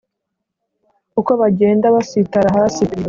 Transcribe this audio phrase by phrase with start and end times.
[1.19, 2.83] Uko bagenda basitara hasi